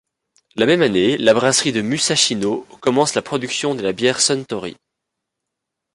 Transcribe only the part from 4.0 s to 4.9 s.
Suntory.